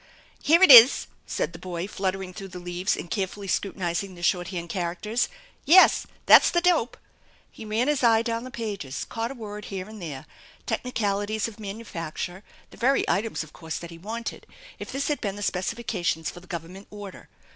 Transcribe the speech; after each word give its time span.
"Here 0.41 0.63
it 0.63 0.71
is!" 0.71 1.05
said 1.27 1.53
the 1.53 1.59
boy, 1.59 1.87
fluttering 1.87 2.33
through 2.33 2.47
the 2.47 2.57
leaves 2.57 2.97
and 2.97 3.07
carefully 3.07 3.47
scrutinizing 3.47 4.15
the 4.15 4.23
short 4.23 4.47
hand 4.47 4.69
characters." 4.69 5.29
Yes, 5.65 6.07
that's 6.25 6.49
the 6.49 6.59
dope! 6.59 6.95
7' 6.97 7.07
He 7.51 7.65
ran 7.65 7.87
his 7.87 8.01
eye 8.03 8.23
down 8.23 8.43
the 8.43 8.49
pages, 8.49 9.05
caught 9.05 9.29
a 9.29 9.35
word 9.35 9.65
here 9.65 9.87
and 9.87 10.01
there, 10.01 10.25
technicalities 10.65 11.47
of 11.47 11.59
manufacture, 11.59 12.43
the 12.71 12.77
very 12.77 13.07
items, 13.07 13.43
of 13.43 13.53
course, 13.53 13.77
that 13.77 13.91
he 13.91 13.99
wanted, 13.99 14.47
if 14.79 14.91
this 14.91 15.07
had 15.07 15.21
been 15.21 15.35
the 15.35 15.43
specifications 15.43 16.31
for 16.31 16.39
the 16.39 16.47
Gov 16.47 16.61
ernment 16.67 16.87
order. 16.89 17.29